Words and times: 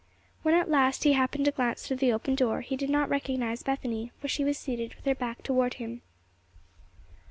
When, 0.41 0.55
at 0.55 0.67
last, 0.67 1.03
he 1.03 1.13
happened 1.13 1.45
to 1.45 1.51
glance 1.51 1.85
through 1.85 1.97
the 1.97 2.11
open 2.11 2.33
door, 2.33 2.61
he 2.61 2.75
did 2.75 2.89
not 2.89 3.07
recognize 3.07 3.61
Bethany, 3.61 4.11
for 4.19 4.27
she 4.27 4.43
was 4.43 4.57
seated 4.57 4.95
with 4.95 5.05
her 5.05 5.13
back 5.13 5.43
toward 5.43 5.75
him. 5.75 6.01